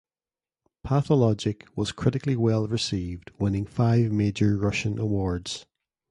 [0.83, 5.67] "Pathologic" was critically well received, winning five major Russian awards.